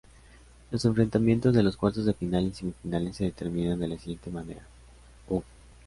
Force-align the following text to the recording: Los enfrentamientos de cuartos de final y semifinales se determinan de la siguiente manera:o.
Los 0.71 0.83
enfrentamientos 0.85 1.53
de 1.53 1.71
cuartos 1.73 2.05
de 2.05 2.15
final 2.15 2.45
y 2.47 2.53
semifinales 2.55 3.17
se 3.17 3.25
determinan 3.25 3.79
de 3.79 3.87
la 3.87 3.99
siguiente 3.99 4.31
manera:o. 4.31 5.43